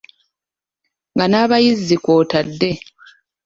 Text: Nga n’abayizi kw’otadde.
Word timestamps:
Nga 1.13 1.25
n’abayizi 1.27 1.95
kw’otadde. 2.03 2.69